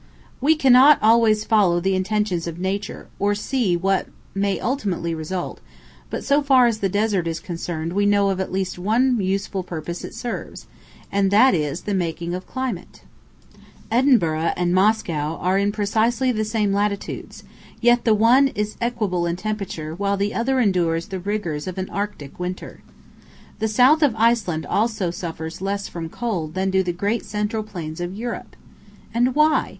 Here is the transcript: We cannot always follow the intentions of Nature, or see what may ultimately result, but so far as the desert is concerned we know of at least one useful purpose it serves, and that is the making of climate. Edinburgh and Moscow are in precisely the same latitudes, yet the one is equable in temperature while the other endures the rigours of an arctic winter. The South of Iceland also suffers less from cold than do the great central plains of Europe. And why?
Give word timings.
We 0.41 0.55
cannot 0.55 0.97
always 0.99 1.43
follow 1.45 1.79
the 1.79 1.93
intentions 1.93 2.47
of 2.47 2.57
Nature, 2.57 3.07
or 3.19 3.35
see 3.35 3.77
what 3.77 4.07
may 4.33 4.59
ultimately 4.59 5.13
result, 5.13 5.61
but 6.09 6.23
so 6.23 6.41
far 6.41 6.65
as 6.65 6.79
the 6.79 6.89
desert 6.89 7.27
is 7.27 7.39
concerned 7.39 7.93
we 7.93 8.07
know 8.07 8.31
of 8.31 8.39
at 8.39 8.51
least 8.51 8.79
one 8.79 9.21
useful 9.21 9.61
purpose 9.61 10.03
it 10.03 10.15
serves, 10.15 10.65
and 11.11 11.29
that 11.29 11.53
is 11.53 11.81
the 11.81 11.93
making 11.93 12.33
of 12.33 12.47
climate. 12.47 13.03
Edinburgh 13.91 14.53
and 14.57 14.73
Moscow 14.73 15.35
are 15.35 15.59
in 15.59 15.71
precisely 15.71 16.31
the 16.31 16.45
same 16.45 16.73
latitudes, 16.73 17.43
yet 17.79 18.03
the 18.03 18.15
one 18.15 18.47
is 18.55 18.77
equable 18.81 19.27
in 19.27 19.35
temperature 19.35 19.93
while 19.93 20.17
the 20.17 20.33
other 20.33 20.59
endures 20.59 21.09
the 21.09 21.19
rigours 21.19 21.67
of 21.67 21.77
an 21.77 21.91
arctic 21.91 22.39
winter. 22.39 22.81
The 23.59 23.67
South 23.67 24.01
of 24.01 24.15
Iceland 24.15 24.65
also 24.65 25.11
suffers 25.11 25.61
less 25.61 25.87
from 25.87 26.09
cold 26.09 26.55
than 26.55 26.71
do 26.71 26.81
the 26.81 26.91
great 26.91 27.23
central 27.23 27.61
plains 27.61 28.01
of 28.01 28.15
Europe. 28.15 28.55
And 29.13 29.35
why? 29.35 29.67